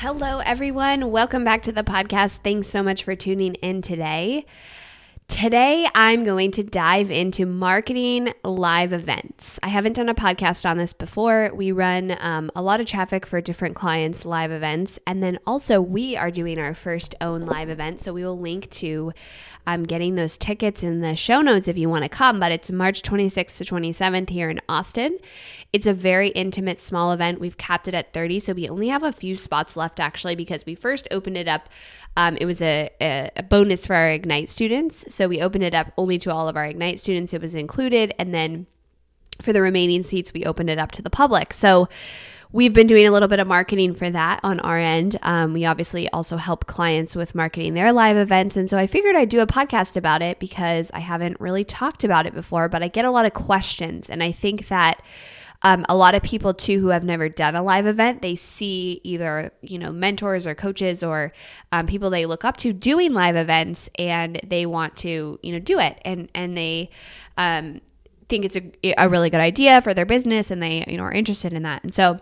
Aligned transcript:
Hello, 0.00 0.38
everyone. 0.38 1.10
Welcome 1.10 1.42
back 1.42 1.62
to 1.62 1.72
the 1.72 1.82
podcast. 1.82 2.38
Thanks 2.44 2.68
so 2.68 2.84
much 2.84 3.02
for 3.02 3.16
tuning 3.16 3.54
in 3.54 3.82
today. 3.82 4.46
Today, 5.38 5.88
I'm 5.94 6.24
going 6.24 6.50
to 6.50 6.64
dive 6.64 7.12
into 7.12 7.46
marketing 7.46 8.34
live 8.42 8.92
events. 8.92 9.56
I 9.62 9.68
haven't 9.68 9.92
done 9.92 10.08
a 10.08 10.14
podcast 10.14 10.68
on 10.68 10.78
this 10.78 10.92
before. 10.92 11.52
We 11.54 11.70
run 11.70 12.16
um, 12.18 12.50
a 12.56 12.60
lot 12.60 12.80
of 12.80 12.88
traffic 12.88 13.24
for 13.24 13.40
different 13.40 13.76
clients' 13.76 14.24
live 14.24 14.50
events. 14.50 14.98
And 15.06 15.22
then 15.22 15.38
also, 15.46 15.80
we 15.80 16.16
are 16.16 16.32
doing 16.32 16.58
our 16.58 16.74
first 16.74 17.14
own 17.20 17.42
live 17.42 17.68
event. 17.68 18.00
So, 18.00 18.12
we 18.12 18.24
will 18.24 18.36
link 18.36 18.68
to 18.70 19.12
um, 19.64 19.84
getting 19.84 20.16
those 20.16 20.38
tickets 20.38 20.82
in 20.82 21.02
the 21.02 21.14
show 21.14 21.40
notes 21.40 21.68
if 21.68 21.78
you 21.78 21.88
want 21.88 22.02
to 22.02 22.08
come. 22.08 22.40
But 22.40 22.50
it's 22.50 22.72
March 22.72 23.02
26th 23.02 23.58
to 23.58 23.64
27th 23.64 24.30
here 24.30 24.50
in 24.50 24.60
Austin. 24.68 25.18
It's 25.72 25.86
a 25.86 25.94
very 25.94 26.30
intimate, 26.30 26.80
small 26.80 27.12
event. 27.12 27.38
We've 27.38 27.56
capped 27.56 27.86
it 27.86 27.94
at 27.94 28.12
30. 28.12 28.40
So, 28.40 28.54
we 28.54 28.68
only 28.68 28.88
have 28.88 29.04
a 29.04 29.12
few 29.12 29.36
spots 29.36 29.76
left 29.76 30.00
actually 30.00 30.34
because 30.34 30.66
we 30.66 30.74
first 30.74 31.06
opened 31.12 31.36
it 31.36 31.46
up 31.46 31.68
um, 32.18 32.36
it 32.40 32.46
was 32.46 32.60
a, 32.60 32.90
a, 33.00 33.30
a, 33.36 33.42
bonus 33.44 33.86
for 33.86 33.94
our 33.94 34.10
Ignite 34.10 34.50
students. 34.50 35.04
So 35.14 35.28
we 35.28 35.40
opened 35.40 35.62
it 35.62 35.72
up 35.72 35.92
only 35.96 36.18
to 36.18 36.32
all 36.32 36.48
of 36.48 36.56
our 36.56 36.66
Ignite 36.66 36.98
students. 36.98 37.32
It 37.32 37.40
was 37.40 37.54
included. 37.54 38.12
And 38.18 38.34
then 38.34 38.66
for 39.40 39.52
the 39.52 39.62
remaining 39.62 40.02
seats, 40.02 40.32
we 40.34 40.44
opened 40.44 40.68
it 40.68 40.80
up 40.80 40.90
to 40.92 41.02
the 41.02 41.10
public. 41.10 41.52
So 41.52 41.88
we've 42.50 42.72
been 42.72 42.88
doing 42.88 43.06
a 43.06 43.12
little 43.12 43.28
bit 43.28 43.38
of 43.38 43.46
marketing 43.46 43.94
for 43.94 44.10
that 44.10 44.40
on 44.42 44.58
our 44.60 44.76
end. 44.76 45.16
Um, 45.22 45.52
we 45.52 45.64
obviously 45.64 46.10
also 46.10 46.36
help 46.38 46.66
clients 46.66 47.14
with 47.14 47.36
marketing 47.36 47.74
their 47.74 47.92
live 47.92 48.16
events. 48.16 48.56
And 48.56 48.68
so 48.68 48.76
I 48.76 48.88
figured 48.88 49.14
I'd 49.14 49.28
do 49.28 49.38
a 49.38 49.46
podcast 49.46 49.96
about 49.96 50.20
it 50.20 50.40
because 50.40 50.90
I 50.92 50.98
haven't 50.98 51.40
really 51.40 51.62
talked 51.62 52.02
about 52.02 52.26
it 52.26 52.34
before, 52.34 52.68
but 52.68 52.82
I 52.82 52.88
get 52.88 53.04
a 53.04 53.12
lot 53.12 53.26
of 53.26 53.32
questions. 53.32 54.10
And 54.10 54.24
I 54.24 54.32
think 54.32 54.66
that 54.66 55.00
um, 55.62 55.84
a 55.88 55.96
lot 55.96 56.14
of 56.14 56.22
people 56.22 56.54
too 56.54 56.80
who 56.80 56.88
have 56.88 57.02
never 57.02 57.28
done 57.28 57.56
a 57.56 57.62
live 57.62 57.86
event, 57.86 58.22
they 58.22 58.36
see 58.36 59.00
either 59.02 59.50
you 59.60 59.78
know 59.78 59.92
mentors 59.92 60.46
or 60.46 60.54
coaches 60.54 61.02
or 61.02 61.32
um, 61.72 61.86
people 61.86 62.10
they 62.10 62.26
look 62.26 62.44
up 62.44 62.56
to 62.58 62.72
doing 62.72 63.12
live 63.12 63.34
events, 63.34 63.90
and 63.98 64.40
they 64.46 64.66
want 64.66 64.96
to 64.98 65.38
you 65.42 65.52
know 65.52 65.58
do 65.58 65.80
it, 65.80 65.98
and 66.04 66.30
and 66.34 66.56
they 66.56 66.90
um, 67.36 67.80
think 68.28 68.44
it's 68.44 68.56
a, 68.56 68.94
a 68.98 69.08
really 69.08 69.30
good 69.30 69.40
idea 69.40 69.82
for 69.82 69.94
their 69.94 70.06
business, 70.06 70.50
and 70.50 70.62
they 70.62 70.84
you 70.86 70.96
know 70.96 71.04
are 71.04 71.12
interested 71.12 71.52
in 71.52 71.62
that, 71.64 71.82
and 71.82 71.92
so. 71.92 72.20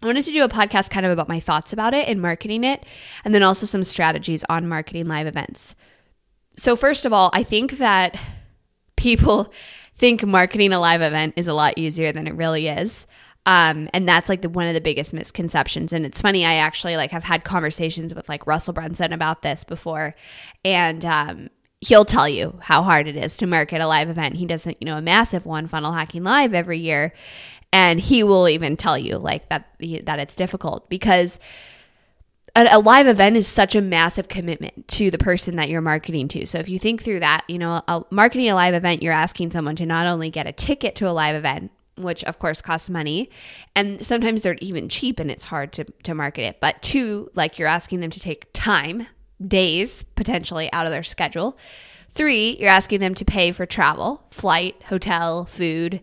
I 0.00 0.06
wanted 0.06 0.26
to 0.26 0.32
do 0.32 0.44
a 0.44 0.48
podcast 0.48 0.90
kind 0.90 1.04
of 1.04 1.10
about 1.10 1.26
my 1.26 1.40
thoughts 1.40 1.72
about 1.72 1.92
it 1.92 2.06
and 2.06 2.22
marketing 2.22 2.62
it, 2.62 2.86
and 3.24 3.34
then 3.34 3.42
also 3.42 3.66
some 3.66 3.82
strategies 3.82 4.44
on 4.48 4.68
marketing 4.68 5.06
live 5.06 5.26
events. 5.26 5.74
So, 6.56 6.76
first 6.76 7.04
of 7.04 7.12
all, 7.12 7.30
I 7.32 7.42
think 7.42 7.78
that 7.78 8.16
people 8.94 9.52
think 9.98 10.24
marketing 10.24 10.72
a 10.72 10.80
live 10.80 11.02
event 11.02 11.34
is 11.36 11.48
a 11.48 11.54
lot 11.54 11.74
easier 11.76 12.12
than 12.12 12.26
it 12.26 12.34
really 12.34 12.68
is. 12.68 13.06
Um, 13.46 13.88
and 13.94 14.06
that's 14.06 14.28
like 14.28 14.42
the 14.42 14.48
one 14.48 14.66
of 14.66 14.74
the 14.74 14.80
biggest 14.80 15.12
misconceptions. 15.12 15.92
And 15.92 16.04
it's 16.04 16.20
funny, 16.20 16.44
I 16.44 16.54
actually 16.56 16.96
like 16.96 17.10
have 17.10 17.24
had 17.24 17.44
conversations 17.44 18.14
with 18.14 18.28
like 18.28 18.46
Russell 18.46 18.74
Brunson 18.74 19.12
about 19.12 19.42
this 19.42 19.64
before, 19.64 20.14
and 20.64 21.04
um, 21.04 21.48
he'll 21.80 22.04
tell 22.04 22.28
you 22.28 22.58
how 22.62 22.82
hard 22.82 23.08
it 23.08 23.16
is 23.16 23.36
to 23.38 23.46
market 23.46 23.80
a 23.80 23.86
live 23.86 24.10
event. 24.10 24.34
He 24.34 24.44
doesn't, 24.44 24.76
you 24.80 24.84
know, 24.84 24.98
a 24.98 25.02
massive 25.02 25.46
one 25.46 25.66
funnel 25.66 25.92
hacking 25.92 26.24
live 26.24 26.52
every 26.52 26.78
year, 26.78 27.14
and 27.72 27.98
he 27.98 28.22
will 28.22 28.48
even 28.48 28.76
tell 28.76 28.98
you 28.98 29.16
like 29.16 29.48
that 29.48 29.74
that 30.04 30.18
it's 30.18 30.36
difficult 30.36 30.90
because 30.90 31.38
a, 32.66 32.78
live 32.78 33.06
event 33.06 33.36
is 33.36 33.46
such 33.46 33.74
a 33.74 33.80
massive 33.80 34.28
commitment 34.28 34.88
to 34.88 35.10
the 35.10 35.18
person 35.18 35.56
that 35.56 35.68
you're 35.68 35.80
marketing 35.80 36.28
to. 36.28 36.46
So 36.46 36.58
if 36.58 36.68
you 36.68 36.78
think 36.78 37.02
through 37.02 37.20
that, 37.20 37.44
you 37.48 37.58
know, 37.58 37.82
a, 37.86 38.02
marketing 38.10 38.48
a 38.48 38.54
live 38.54 38.74
event, 38.74 39.02
you're 39.02 39.12
asking 39.12 39.50
someone 39.50 39.76
to 39.76 39.86
not 39.86 40.06
only 40.06 40.30
get 40.30 40.46
a 40.46 40.52
ticket 40.52 40.96
to 40.96 41.08
a 41.08 41.12
live 41.12 41.36
event, 41.36 41.70
which 41.96 42.24
of 42.24 42.38
course 42.38 42.60
costs 42.60 42.88
money, 42.88 43.30
and 43.74 44.04
sometimes 44.04 44.42
they're 44.42 44.56
even 44.60 44.88
cheap 44.88 45.20
and 45.20 45.30
it's 45.30 45.44
hard 45.44 45.72
to, 45.74 45.84
to 46.04 46.14
market 46.14 46.42
it, 46.42 46.60
but 46.60 46.80
two, 46.82 47.30
like 47.34 47.58
you're 47.58 47.68
asking 47.68 48.00
them 48.00 48.10
to 48.10 48.20
take 48.20 48.46
time, 48.52 49.06
days 49.46 50.02
potentially 50.14 50.72
out 50.72 50.86
of 50.86 50.92
their 50.92 51.02
schedule. 51.02 51.58
Three, 52.10 52.56
you're 52.58 52.70
asking 52.70 53.00
them 53.00 53.14
to 53.16 53.24
pay 53.24 53.52
for 53.52 53.66
travel, 53.66 54.24
flight, 54.30 54.76
hotel, 54.84 55.44
food, 55.44 56.00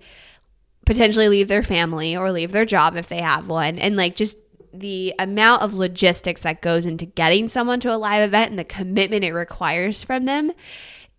potentially 0.85 1.29
leave 1.29 1.47
their 1.47 1.63
family 1.63 2.15
or 2.15 2.31
leave 2.31 2.51
their 2.51 2.65
job 2.65 2.95
if 2.95 3.07
they 3.07 3.21
have 3.21 3.47
one, 3.47 3.79
and 3.79 3.95
like 3.95 4.15
just 4.15 4.37
the 4.79 5.13
amount 5.19 5.61
of 5.61 5.73
logistics 5.73 6.41
that 6.41 6.61
goes 6.61 6.85
into 6.85 7.05
getting 7.05 7.47
someone 7.47 7.79
to 7.81 7.93
a 7.93 7.97
live 7.97 8.23
event 8.27 8.49
and 8.49 8.59
the 8.59 8.63
commitment 8.63 9.23
it 9.23 9.33
requires 9.33 10.01
from 10.01 10.25
them 10.25 10.51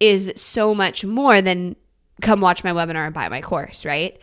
is 0.00 0.32
so 0.36 0.74
much 0.74 1.04
more 1.04 1.40
than 1.40 1.76
come 2.22 2.40
watch 2.40 2.64
my 2.64 2.70
webinar 2.70 3.06
and 3.06 3.14
buy 3.14 3.28
my 3.28 3.40
course, 3.40 3.84
right? 3.84 4.18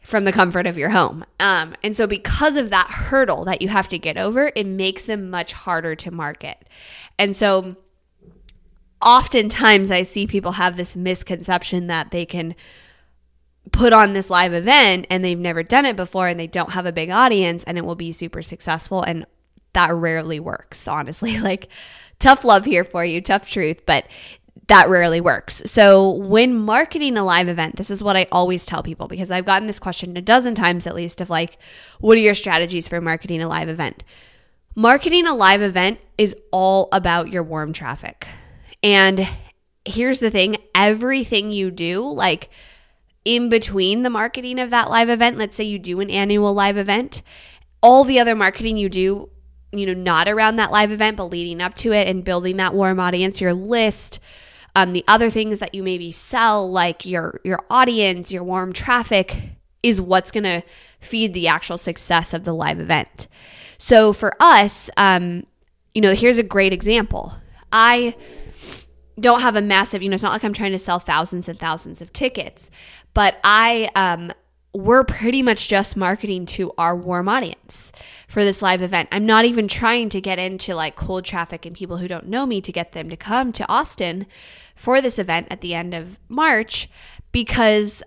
From 0.00 0.24
the 0.24 0.32
comfort 0.32 0.66
of 0.66 0.78
your 0.78 0.90
home. 0.90 1.24
Um, 1.40 1.74
and 1.82 1.96
so, 1.96 2.06
because 2.06 2.56
of 2.56 2.70
that 2.70 2.88
hurdle 2.90 3.44
that 3.46 3.60
you 3.60 3.68
have 3.68 3.88
to 3.88 3.98
get 3.98 4.16
over, 4.16 4.52
it 4.54 4.66
makes 4.66 5.04
them 5.04 5.30
much 5.30 5.52
harder 5.52 5.94
to 5.96 6.10
market. 6.10 6.64
And 7.18 7.36
so, 7.36 7.76
oftentimes, 9.04 9.90
I 9.90 10.02
see 10.02 10.26
people 10.26 10.52
have 10.52 10.76
this 10.76 10.96
misconception 10.96 11.88
that 11.88 12.10
they 12.12 12.24
can 12.24 12.54
put 13.72 13.92
on 13.92 14.12
this 14.12 14.30
live 14.30 14.52
event 14.52 15.06
and 15.10 15.24
they've 15.24 15.38
never 15.38 15.62
done 15.62 15.84
it 15.84 15.96
before 15.96 16.28
and 16.28 16.38
they 16.38 16.46
don't 16.46 16.70
have 16.70 16.86
a 16.86 16.92
big 16.92 17.10
audience 17.10 17.64
and 17.64 17.76
it 17.76 17.84
will 17.84 17.96
be 17.96 18.12
super 18.12 18.42
successful 18.42 19.02
and 19.02 19.26
that 19.72 19.92
rarely 19.92 20.40
works 20.40 20.86
honestly 20.86 21.38
like 21.40 21.68
tough 22.18 22.44
love 22.44 22.64
here 22.64 22.84
for 22.84 23.04
you 23.04 23.20
tough 23.20 23.50
truth 23.50 23.84
but 23.84 24.06
that 24.68 24.88
rarely 24.88 25.20
works. 25.20 25.62
So, 25.66 26.10
when 26.10 26.54
marketing 26.54 27.16
a 27.16 27.24
live 27.24 27.48
event, 27.48 27.76
this 27.76 27.90
is 27.90 28.02
what 28.02 28.16
I 28.16 28.26
always 28.32 28.66
tell 28.66 28.82
people 28.82 29.06
because 29.06 29.30
I've 29.30 29.44
gotten 29.44 29.66
this 29.66 29.78
question 29.78 30.16
a 30.16 30.22
dozen 30.22 30.54
times 30.54 30.86
at 30.86 30.94
least 30.94 31.20
of 31.20 31.30
like, 31.30 31.58
what 32.00 32.16
are 32.16 32.22
your 32.22 32.34
strategies 32.34 32.88
for 32.88 33.00
marketing 33.00 33.42
a 33.42 33.48
live 33.48 33.68
event? 33.68 34.02
Marketing 34.74 35.26
a 35.26 35.34
live 35.34 35.62
event 35.62 36.00
is 36.18 36.34
all 36.50 36.88
about 36.92 37.32
your 37.32 37.42
warm 37.42 37.72
traffic. 37.72 38.26
And 38.82 39.28
here's 39.84 40.18
the 40.18 40.30
thing 40.30 40.56
everything 40.74 41.50
you 41.52 41.70
do, 41.70 42.02
like, 42.02 42.50
in 43.26 43.48
between 43.48 44.04
the 44.04 44.08
marketing 44.08 44.60
of 44.60 44.70
that 44.70 44.88
live 44.88 45.10
event, 45.10 45.36
let's 45.36 45.56
say 45.56 45.64
you 45.64 45.80
do 45.80 46.00
an 46.00 46.10
annual 46.10 46.54
live 46.54 46.76
event, 46.76 47.22
all 47.82 48.04
the 48.04 48.20
other 48.20 48.36
marketing 48.36 48.76
you 48.76 48.88
do, 48.88 49.28
you 49.72 49.84
know, 49.84 49.92
not 49.94 50.28
around 50.28 50.56
that 50.56 50.70
live 50.70 50.92
event, 50.92 51.16
but 51.16 51.24
leading 51.24 51.60
up 51.60 51.74
to 51.74 51.92
it 51.92 52.06
and 52.06 52.24
building 52.24 52.56
that 52.56 52.72
warm 52.72 53.00
audience, 53.00 53.40
your 53.40 53.52
list, 53.52 54.20
um, 54.76 54.92
the 54.92 55.04
other 55.08 55.28
things 55.28 55.58
that 55.58 55.74
you 55.74 55.82
maybe 55.82 56.12
sell, 56.12 56.70
like 56.70 57.04
your 57.04 57.40
your 57.42 57.58
audience, 57.68 58.30
your 58.30 58.44
warm 58.44 58.72
traffic, 58.72 59.50
is 59.82 60.00
what's 60.00 60.30
going 60.30 60.44
to 60.44 60.62
feed 61.00 61.34
the 61.34 61.48
actual 61.48 61.78
success 61.78 62.32
of 62.32 62.44
the 62.44 62.52
live 62.52 62.78
event. 62.78 63.26
So 63.76 64.12
for 64.12 64.36
us, 64.38 64.88
um, 64.96 65.46
you 65.94 66.00
know, 66.00 66.14
here's 66.14 66.38
a 66.38 66.44
great 66.44 66.72
example. 66.72 67.34
I 67.72 68.14
don't 69.18 69.40
have 69.40 69.56
a 69.56 69.62
massive, 69.62 70.02
you 70.02 70.08
know, 70.08 70.14
it's 70.14 70.22
not 70.22 70.32
like 70.32 70.44
I'm 70.44 70.52
trying 70.52 70.72
to 70.72 70.78
sell 70.78 70.98
thousands 70.98 71.48
and 71.48 71.58
thousands 71.58 72.02
of 72.02 72.12
tickets, 72.12 72.70
but 73.14 73.38
I 73.44 73.90
um 73.94 74.32
we're 74.76 75.04
pretty 75.04 75.40
much 75.40 75.68
just 75.68 75.96
marketing 75.96 76.44
to 76.44 76.70
our 76.76 76.94
warm 76.94 77.30
audience 77.30 77.92
for 78.28 78.44
this 78.44 78.60
live 78.60 78.82
event. 78.82 79.08
I'm 79.10 79.24
not 79.24 79.46
even 79.46 79.68
trying 79.68 80.10
to 80.10 80.20
get 80.20 80.38
into 80.38 80.74
like 80.74 80.96
cold 80.96 81.24
traffic 81.24 81.64
and 81.64 81.74
people 81.74 81.96
who 81.96 82.06
don't 82.06 82.26
know 82.26 82.44
me 82.44 82.60
to 82.60 82.70
get 82.70 82.92
them 82.92 83.08
to 83.08 83.16
come 83.16 83.52
to 83.52 83.66
Austin 83.70 84.26
for 84.74 85.00
this 85.00 85.18
event 85.18 85.46
at 85.50 85.62
the 85.62 85.72
end 85.72 85.94
of 85.94 86.18
March 86.28 86.90
because 87.32 88.02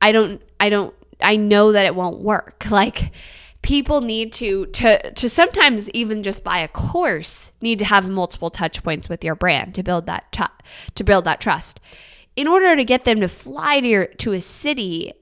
I 0.00 0.10
don't 0.10 0.40
I 0.58 0.70
don't 0.70 0.94
I 1.20 1.36
know 1.36 1.72
that 1.72 1.84
it 1.84 1.94
won't 1.94 2.20
work. 2.20 2.66
Like 2.70 3.12
people 3.66 4.00
need 4.00 4.32
to 4.32 4.66
to 4.66 5.10
to 5.14 5.28
sometimes 5.28 5.90
even 5.90 6.22
just 6.22 6.44
buy 6.44 6.60
a 6.60 6.68
course 6.68 7.50
need 7.60 7.80
to 7.80 7.84
have 7.84 8.08
multiple 8.08 8.48
touch 8.48 8.80
points 8.84 9.08
with 9.08 9.24
your 9.24 9.34
brand 9.34 9.74
to 9.74 9.82
build 9.82 10.06
that 10.06 10.30
to 10.94 11.02
build 11.02 11.24
that 11.24 11.40
trust 11.40 11.80
in 12.36 12.46
order 12.46 12.76
to 12.76 12.84
get 12.84 13.04
them 13.04 13.20
to 13.20 13.26
fly 13.26 13.80
to 13.80 13.88
your 13.88 14.06
to 14.06 14.32
a 14.32 14.40
city 14.40 15.12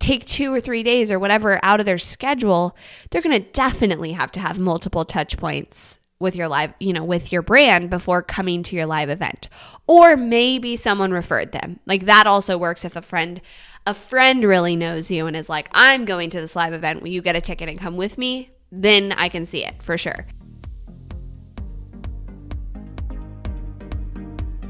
take 0.00 0.26
two 0.26 0.52
or 0.52 0.60
three 0.60 0.82
days 0.82 1.10
or 1.10 1.18
whatever 1.18 1.58
out 1.62 1.80
of 1.80 1.86
their 1.86 1.96
schedule 1.96 2.76
they're 3.10 3.22
going 3.22 3.42
to 3.42 3.50
definitely 3.52 4.12
have 4.12 4.30
to 4.30 4.38
have 4.38 4.58
multiple 4.58 5.06
touch 5.06 5.38
points 5.38 5.98
with 6.20 6.36
your 6.36 6.48
live, 6.48 6.72
you 6.78 6.92
know, 6.92 7.04
with 7.04 7.32
your 7.32 7.42
brand 7.42 7.90
before 7.90 8.22
coming 8.22 8.62
to 8.62 8.76
your 8.76 8.86
live 8.86 9.10
event. 9.10 9.48
Or 9.86 10.16
maybe 10.16 10.76
someone 10.76 11.12
referred 11.12 11.52
them. 11.52 11.80
Like 11.86 12.06
that 12.06 12.26
also 12.26 12.56
works 12.56 12.84
if 12.84 12.96
a 12.96 13.02
friend 13.02 13.40
a 13.86 13.94
friend 13.94 14.44
really 14.44 14.76
knows 14.76 15.10
you 15.10 15.26
and 15.26 15.36
is 15.36 15.48
like, 15.48 15.68
"I'm 15.72 16.04
going 16.04 16.30
to 16.30 16.40
this 16.40 16.56
live 16.56 16.72
event. 16.72 17.02
Will 17.02 17.08
you 17.08 17.22
get 17.22 17.36
a 17.36 17.40
ticket 17.40 17.68
and 17.68 17.78
come 17.78 17.96
with 17.96 18.16
me?" 18.16 18.50
Then 18.72 19.12
I 19.12 19.28
can 19.28 19.46
see 19.46 19.64
it 19.64 19.82
for 19.82 19.98
sure. 19.98 20.26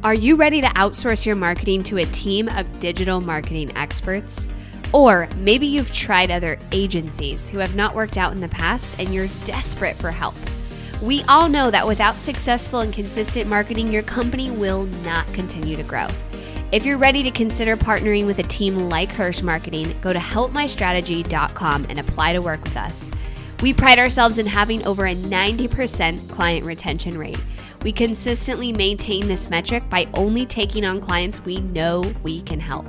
Are 0.03 0.15
you 0.15 0.37
ready 0.37 0.61
to 0.61 0.67
outsource 0.67 1.25
your 1.25 1.37
marketing 1.37 1.83
to 1.85 1.97
a 1.97 2.05
team 2.05 2.49
of 2.49 2.81
digital 2.81 3.23
marketing 3.23 3.75
experts? 3.75 4.47
Or 4.93 5.29
maybe 5.37 5.67
you've 5.67 5.93
tried 5.93 6.31
other 6.31 6.59
agencies 6.73 7.49
who 7.49 7.59
have 7.59 7.75
not 7.75 7.95
worked 7.95 8.19
out 8.19 8.33
in 8.33 8.41
the 8.41 8.49
past 8.49 8.97
and 8.99 9.15
you're 9.15 9.29
desperate 9.47 9.97
for 9.97 10.11
help. 10.11 10.35
We 11.03 11.23
all 11.25 11.49
know 11.49 11.71
that 11.71 11.87
without 11.87 12.19
successful 12.19 12.81
and 12.81 12.93
consistent 12.93 13.49
marketing, 13.49 13.91
your 13.91 14.03
company 14.03 14.51
will 14.51 14.85
not 15.03 15.27
continue 15.33 15.77
to 15.77 15.83
grow. 15.83 16.09
If 16.75 16.85
you're 16.85 16.99
ready 16.99 17.23
to 17.23 17.31
consider 17.31 17.77
partnering 17.77 18.27
with 18.27 18.41
a 18.41 18.43
team 18.43 18.89
like 18.89 19.09
Hirsch 19.09 19.43
Marketing, 19.43 19.97
go 20.01 20.13
to 20.13 20.19
helpmystrategy.com 20.19 21.87
and 21.89 22.01
apply 22.01 22.33
to 22.33 22.41
work 22.43 22.65
with 22.65 22.77
us. 22.77 23.13
We 23.63 23.73
pride 23.73 24.01
ourselves 24.01 24.39
in 24.39 24.47
having 24.47 24.85
over 24.85 25.07
a 25.07 25.15
90% 25.15 26.29
client 26.29 26.67
retention 26.67 27.17
rate. 27.17 27.39
We 27.83 27.93
consistently 27.93 28.73
maintain 28.73 29.29
this 29.29 29.51
metric 29.51 29.89
by 29.89 30.09
only 30.15 30.47
taking 30.47 30.85
on 30.85 31.01
clients 31.01 31.45
we 31.45 31.59
know 31.59 32.13
we 32.25 32.41
can 32.43 32.59
help. 32.59 32.89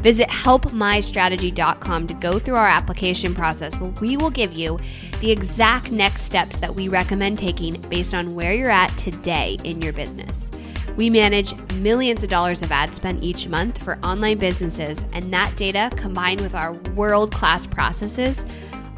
Visit 0.00 0.30
helpmystrategy.com 0.30 2.06
to 2.06 2.14
go 2.14 2.38
through 2.38 2.56
our 2.56 2.66
application 2.66 3.34
process 3.34 3.78
where 3.78 3.90
we 4.00 4.16
will 4.16 4.30
give 4.30 4.54
you 4.54 4.80
the 5.20 5.30
exact 5.30 5.92
next 5.92 6.22
steps 6.22 6.58
that 6.60 6.74
we 6.74 6.88
recommend 6.88 7.38
taking 7.38 7.78
based 7.90 8.14
on 8.14 8.34
where 8.34 8.54
you're 8.54 8.70
at 8.70 8.96
today 8.96 9.58
in 9.64 9.82
your 9.82 9.92
business. 9.92 10.50
We 10.96 11.10
manage 11.10 11.54
millions 11.74 12.24
of 12.24 12.30
dollars 12.30 12.62
of 12.62 12.72
ad 12.72 12.94
spend 12.94 13.22
each 13.22 13.48
month 13.48 13.82
for 13.82 13.98
online 14.02 14.38
businesses, 14.38 15.06
and 15.12 15.32
that 15.32 15.56
data 15.56 15.90
combined 15.96 16.40
with 16.40 16.54
our 16.54 16.72
world 16.94 17.32
class 17.32 17.66
processes 17.66 18.44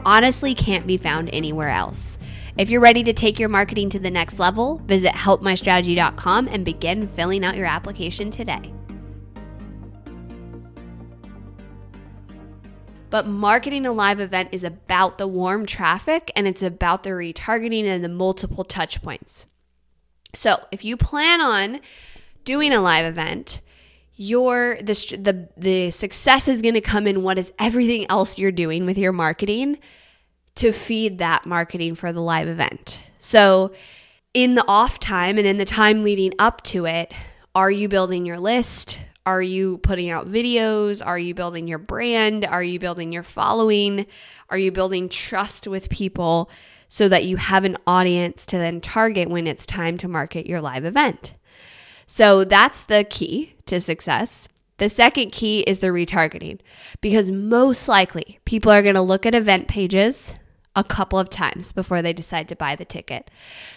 honestly 0.05 0.55
can't 0.55 0.87
be 0.87 0.97
found 0.97 1.29
anywhere 1.33 1.69
else. 1.69 2.19
If 2.57 2.69
you're 2.69 2.81
ready 2.81 3.03
to 3.05 3.13
take 3.13 3.39
your 3.39 3.49
marketing 3.49 3.91
to 3.91 3.99
the 3.99 4.11
next 4.11 4.39
level, 4.39 4.79
visit 4.85 5.13
helpmystrategy.com 5.13 6.49
and 6.49 6.65
begin 6.65 7.07
filling 7.07 7.45
out 7.45 7.57
your 7.57 7.67
application 7.67 8.31
today. 8.31 8.73
But 13.11 13.27
marketing 13.27 13.87
a 13.87 13.93
live 13.93 14.21
event 14.21 14.51
is 14.53 14.63
about 14.63 15.19
the 15.19 15.27
warm 15.27 15.67
traffic 15.67 16.31
and 16.37 16.47
it's 16.47 16.63
about 16.63 17.03
the 17.03 17.11
retargeting 17.11 17.85
and 17.85 18.05
the 18.05 18.09
multiple 18.09 18.63
touch 18.63 19.03
points. 19.03 19.47
So, 20.35 20.59
if 20.71 20.85
you 20.85 20.97
plan 20.97 21.41
on 21.41 21.81
doing 22.45 22.73
a 22.73 22.81
live 22.81 23.07
event, 23.07 23.61
your 24.17 24.77
the 24.83 24.95
the 25.19 25.49
the 25.57 25.91
success 25.91 26.47
is 26.47 26.63
going 26.63 26.75
to 26.75 26.81
come 26.81 27.07
in 27.07 27.23
what 27.23 27.39
is 27.39 27.53
everything 27.59 28.07
else 28.11 28.39
you're 28.39 28.53
doing 28.53 28.87
with 28.87 28.99
your 28.99 29.13
marketing 29.13 29.79
to 30.57 30.73
feed 30.73 31.19
that 31.19 31.47
marketing 31.47 31.95
for 31.95 32.13
the 32.13 32.21
live 32.21 32.49
event. 32.49 33.01
So, 33.19 33.73
in 34.35 34.55
the 34.55 34.65
off 34.69 34.99
time 35.01 35.39
and 35.39 35.47
in 35.47 35.59
the 35.59 35.65
time 35.65 36.05
leading 36.05 36.33
up 36.39 36.63
to 36.65 36.87
it, 36.87 37.13
are 37.55 37.71
you 37.71 37.89
building 37.89 38.27
your 38.27 38.39
list? 38.39 38.99
Are 39.27 39.43
you 39.43 39.79
putting 39.79 40.11
out 40.11 40.27
videos? 40.27 41.05
Are 41.05 41.19
you 41.19 41.35
building 41.35 41.69
your 41.69 41.79
brand? 41.79 42.45
Are 42.45 42.63
you 42.63 42.79
building 42.79 43.13
your 43.13 43.23
following? 43.23 44.07
Are 44.49 44.59
you 44.59 44.73
building 44.73 45.09
trust 45.09 45.67
with 45.67 45.91
people 45.91 46.51
so 46.91 47.09
that 47.09 47.25
you 47.25 47.39
have 47.39 47.65
an 47.65 47.79
audience 47.87 48.45
to 48.45 48.59
then 48.59 48.83
target 48.83 49.31
when 49.31 49.47
it's 49.47 49.65
time 49.65 49.97
to 49.97 50.09
market 50.09 50.47
your 50.47 50.61
live 50.61 50.85
event? 50.85 51.33
So 52.07 52.45
that's 52.45 52.83
the 52.83 53.05
key 53.09 53.55
to 53.67 53.81
success. 53.81 54.49
The 54.79 54.89
second 54.89 55.31
key 55.31 55.61
is 55.61 55.79
the 55.79 55.89
retargeting 55.89 56.59
because 57.01 57.31
most 57.31 57.87
likely 57.87 58.41
people 58.45 58.73
are 58.73 58.83
going 58.83 58.97
to 58.97 59.01
look 59.01 59.25
at 59.25 59.35
event 59.35 59.69
pages 59.69 60.35
a 60.75 60.83
couple 60.83 61.19
of 61.19 61.31
times 61.31 61.73
before 61.73 62.01
they 62.03 62.13
decide 62.13 62.49
to 62.49 62.57
buy 62.57 62.77
the 62.77 62.85
ticket. 62.85 63.31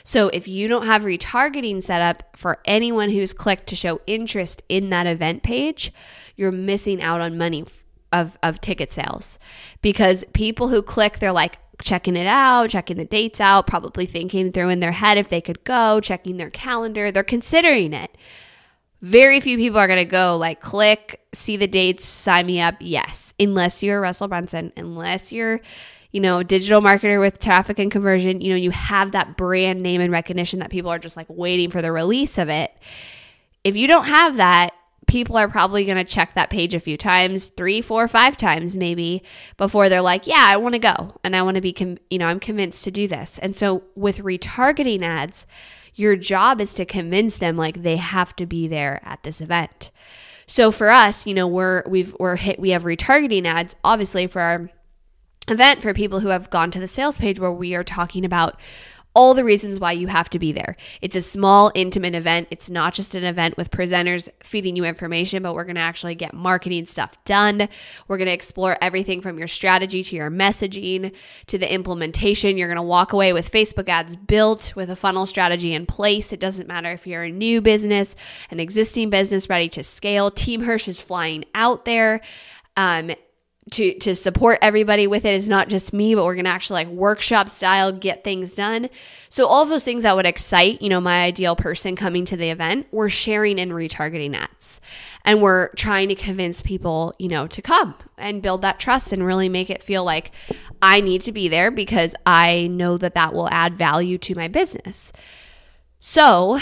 So 0.03 0.29
if 0.29 0.47
you 0.47 0.67
don't 0.67 0.85
have 0.85 1.03
retargeting 1.03 1.83
set 1.83 2.01
up 2.01 2.35
for 2.35 2.59
anyone 2.65 3.09
who's 3.09 3.33
clicked 3.33 3.67
to 3.67 3.75
show 3.75 4.01
interest 4.07 4.61
in 4.69 4.89
that 4.89 5.07
event 5.07 5.43
page, 5.43 5.91
you're 6.35 6.51
missing 6.51 7.01
out 7.01 7.21
on 7.21 7.37
money 7.37 7.65
of, 8.11 8.37
of 8.41 8.61
ticket 8.61 8.91
sales 8.91 9.39
because 9.81 10.23
people 10.33 10.69
who 10.69 10.81
click, 10.81 11.19
they're 11.19 11.31
like, 11.31 11.57
checking 11.81 12.15
it 12.15 12.27
out, 12.27 12.69
checking 12.69 12.97
the 12.97 13.05
dates 13.05 13.41
out, 13.41 13.67
probably 13.67 14.05
thinking 14.05 14.51
through 14.51 14.69
in 14.69 14.79
their 14.79 14.91
head 14.91 15.17
if 15.17 15.29
they 15.29 15.41
could 15.41 15.63
go, 15.63 15.99
checking 15.99 16.37
their 16.37 16.49
calendar, 16.49 17.11
they're 17.11 17.23
considering 17.23 17.93
it. 17.93 18.15
Very 19.01 19.41
few 19.41 19.57
people 19.57 19.79
are 19.79 19.87
going 19.87 19.99
to 19.99 20.05
go 20.05 20.37
like 20.37 20.61
click, 20.61 21.21
see 21.33 21.57
the 21.57 21.67
dates, 21.67 22.05
sign 22.05 22.45
me 22.45 22.61
up. 22.61 22.75
Yes, 22.79 23.33
unless 23.39 23.83
you're 23.83 23.99
Russell 23.99 24.29
Brunson, 24.29 24.71
unless 24.77 25.31
you're 25.31 25.61
you 26.13 26.21
know, 26.21 26.43
digital 26.43 26.79
marketer 26.79 27.19
with 27.19 27.39
traffic 27.39 27.79
and 27.79 27.91
conversion, 27.91 28.39
you 28.39 28.49
know, 28.49 28.55
you 28.55 28.69
have 28.69 29.13
that 29.13 29.35
brand 29.35 29.81
name 29.81 29.99
and 29.99 30.11
recognition 30.11 30.59
that 30.59 30.69
people 30.69 30.91
are 30.91 30.99
just 30.99 31.17
like 31.17 31.25
waiting 31.27 31.71
for 31.71 31.81
the 31.81 31.91
release 31.91 32.37
of 32.37 32.49
it. 32.49 32.71
If 33.63 33.75
you 33.75 33.87
don't 33.87 34.05
have 34.05 34.37
that, 34.37 34.72
people 35.07 35.37
are 35.37 35.47
probably 35.47 35.85
going 35.85 35.97
to 35.97 36.03
check 36.03 36.35
that 36.35 36.49
page 36.49 36.73
a 36.73 36.79
few 36.79 36.97
times, 36.97 37.47
three, 37.57 37.81
four, 37.81 38.07
five 38.07 38.37
times 38.37 38.77
maybe 38.77 39.23
before 39.57 39.89
they're 39.89 40.01
like, 40.01 40.27
yeah, 40.27 40.49
I 40.51 40.57
want 40.57 40.73
to 40.73 40.79
go 40.79 41.19
and 41.23 41.35
I 41.35 41.41
want 41.41 41.55
to 41.55 41.61
be, 41.61 41.73
com- 41.73 41.97
you 42.09 42.17
know, 42.17 42.27
I'm 42.27 42.39
convinced 42.39 42.83
to 42.85 42.91
do 42.91 43.07
this. 43.07 43.39
And 43.39 43.55
so 43.55 43.83
with 43.95 44.19
retargeting 44.19 45.03
ads, 45.03 45.45
your 45.95 46.15
job 46.15 46.59
is 46.59 46.73
to 46.73 46.85
convince 46.85 47.37
them 47.37 47.57
like 47.57 47.83
they 47.83 47.97
have 47.97 48.35
to 48.37 48.45
be 48.45 48.67
there 48.67 48.99
at 49.03 49.23
this 49.23 49.41
event. 49.41 49.91
So 50.47 50.71
for 50.71 50.89
us, 50.89 51.25
you 51.25 51.33
know, 51.33 51.47
we're 51.47 51.83
we've 51.87 52.15
we're 52.19 52.35
hit 52.35 52.59
we 52.59 52.71
have 52.71 52.83
retargeting 52.83 53.45
ads 53.45 53.75
obviously 53.83 54.27
for 54.27 54.41
our 54.41 54.69
event 55.47 55.81
for 55.81 55.93
people 55.93 56.21
who 56.21 56.29
have 56.29 56.49
gone 56.49 56.71
to 56.71 56.79
the 56.79 56.87
sales 56.87 57.17
page 57.17 57.39
where 57.39 57.51
we 57.51 57.75
are 57.75 57.83
talking 57.83 58.25
about 58.25 58.59
all 59.15 59.33
the 59.33 59.43
reasons 59.43 59.79
why 59.79 59.91
you 59.91 60.07
have 60.07 60.29
to 60.31 60.39
be 60.39 60.51
there. 60.51 60.75
It's 61.01 61.15
a 61.15 61.21
small, 61.21 61.71
intimate 61.75 62.15
event. 62.15 62.47
It's 62.49 62.69
not 62.69 62.93
just 62.93 63.13
an 63.13 63.23
event 63.23 63.57
with 63.57 63.69
presenters 63.69 64.27
feeding 64.43 64.75
you 64.75 64.85
information, 64.85 65.43
but 65.43 65.53
we're 65.53 65.65
going 65.65 65.75
to 65.75 65.81
actually 65.81 66.15
get 66.15 66.33
marketing 66.33 66.87
stuff 66.87 67.15
done. 67.25 67.69
We're 68.07 68.17
going 68.17 68.27
to 68.27 68.33
explore 68.33 68.77
everything 68.81 69.21
from 69.21 69.37
your 69.37 69.47
strategy 69.47 70.03
to 70.03 70.15
your 70.15 70.31
messaging 70.31 71.13
to 71.47 71.57
the 71.57 71.71
implementation. 71.71 72.57
You're 72.57 72.67
going 72.67 72.75
to 72.77 72.81
walk 72.81 73.13
away 73.13 73.33
with 73.33 73.51
Facebook 73.51 73.87
ads 73.87 74.15
built 74.15 74.75
with 74.75 74.89
a 74.89 74.95
funnel 74.95 75.25
strategy 75.25 75.73
in 75.73 75.85
place. 75.85 76.33
It 76.33 76.39
doesn't 76.39 76.67
matter 76.67 76.91
if 76.91 77.05
you're 77.05 77.23
a 77.23 77.31
new 77.31 77.61
business, 77.61 78.15
an 78.49 78.59
existing 78.59 79.09
business 79.11 79.49
ready 79.49 79.69
to 79.69 79.83
scale. 79.83 80.31
Team 80.31 80.61
Hirsch 80.61 80.87
is 80.87 80.99
flying 80.99 81.45
out 81.53 81.85
there. 81.85 82.21
Um, 82.75 83.11
to 83.71 83.97
to 83.99 84.15
support 84.15 84.59
everybody 84.61 85.07
with 85.07 85.25
it. 85.25 85.33
Is 85.33 85.49
not 85.49 85.69
just 85.69 85.93
me 85.93 86.15
but 86.15 86.23
we're 86.23 86.35
to 86.35 86.47
actually 86.47 86.85
like 86.85 86.93
workshop 86.93 87.49
style 87.49 87.91
get 87.91 88.23
things 88.23 88.55
done. 88.55 88.89
So 89.29 89.47
all 89.47 89.63
of 89.63 89.69
those 89.69 89.83
things 89.83 90.03
that 90.03 90.15
would 90.15 90.25
excite 90.25 90.81
you 90.81 90.89
know 90.89 91.01
my 91.01 91.23
ideal 91.23 91.55
person 91.55 91.95
coming 91.95 92.25
to 92.25 92.37
the 92.37 92.49
event 92.49 92.87
we're 92.91 93.09
sharing 93.09 93.59
and 93.59 93.71
retargeting 93.71 94.35
ads. 94.35 94.81
And 95.25 95.41
we're 95.41 95.69
trying 95.75 96.09
to 96.09 96.15
convince 96.15 96.61
people 96.61 97.13
you 97.19 97.29
know 97.29 97.47
to 97.47 97.61
come 97.61 97.95
and 98.17 98.41
build 98.41 98.61
that 98.61 98.79
trust 98.79 99.13
and 99.13 99.25
really 99.25 99.49
make 99.49 99.69
it 99.69 99.81
feel 99.81 100.03
like 100.03 100.31
i 100.81 101.01
need 101.01 101.21
to 101.21 101.31
be 101.31 101.47
there 101.47 101.71
because 101.71 102.15
i 102.25 102.67
know 102.67 102.97
that 102.97 103.15
that 103.15 103.33
will 103.33 103.49
add 103.51 103.75
value 103.75 104.17
to 104.19 104.35
my 104.35 104.47
business. 104.47 105.11
So 105.99 106.59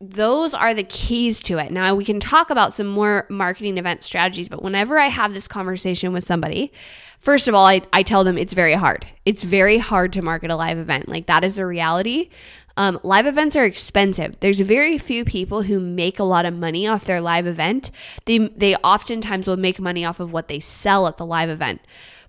those 0.00 0.52
are 0.52 0.74
the 0.74 0.84
keys 0.84 1.40
to 1.40 1.58
it. 1.58 1.72
Now, 1.72 1.94
we 1.94 2.04
can 2.04 2.20
talk 2.20 2.50
about 2.50 2.74
some 2.74 2.86
more 2.86 3.26
marketing 3.30 3.78
event 3.78 4.02
strategies, 4.02 4.48
but 4.48 4.62
whenever 4.62 4.98
I 4.98 5.06
have 5.06 5.32
this 5.32 5.48
conversation 5.48 6.12
with 6.12 6.24
somebody, 6.24 6.70
first 7.18 7.48
of 7.48 7.54
all, 7.54 7.66
I, 7.66 7.80
I 7.92 8.02
tell 8.02 8.22
them 8.22 8.36
it's 8.36 8.52
very 8.52 8.74
hard. 8.74 9.06
It's 9.24 9.42
very 9.42 9.78
hard 9.78 10.12
to 10.12 10.22
market 10.22 10.50
a 10.50 10.56
live 10.56 10.76
event. 10.76 11.08
Like, 11.08 11.26
that 11.26 11.44
is 11.44 11.54
the 11.54 11.64
reality. 11.64 12.28
Um, 12.76 13.00
live 13.02 13.26
events 13.26 13.56
are 13.56 13.64
expensive. 13.64 14.38
There's 14.40 14.60
very 14.60 14.98
few 14.98 15.24
people 15.24 15.62
who 15.62 15.80
make 15.80 16.18
a 16.18 16.24
lot 16.24 16.44
of 16.44 16.52
money 16.52 16.86
off 16.86 17.06
their 17.06 17.22
live 17.22 17.46
event. 17.46 17.90
They, 18.26 18.36
they 18.36 18.76
oftentimes 18.76 19.46
will 19.46 19.56
make 19.56 19.80
money 19.80 20.04
off 20.04 20.20
of 20.20 20.30
what 20.30 20.48
they 20.48 20.60
sell 20.60 21.06
at 21.06 21.16
the 21.16 21.24
live 21.24 21.48
event. 21.48 21.80